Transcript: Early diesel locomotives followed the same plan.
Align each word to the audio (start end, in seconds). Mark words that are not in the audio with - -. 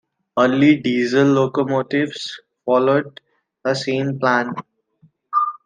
Early 0.35 0.77
diesel 0.77 1.27
locomotives 1.27 2.41
followed 2.65 3.21
the 3.63 3.75
same 3.75 4.17
plan. 4.17 4.55